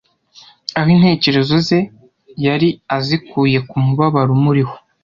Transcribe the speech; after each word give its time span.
Aho 0.79 0.89
intekerezo 0.95 1.55
ze 1.67 1.79
yari 2.45 2.69
azikuye 2.97 3.57
ku 3.69 3.75
mubabaro 3.85 4.31
umuriho 4.37 4.75